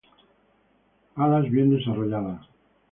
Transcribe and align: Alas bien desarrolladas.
Alas 1.15 1.47
bien 1.51 1.69
desarrolladas. 1.69 2.49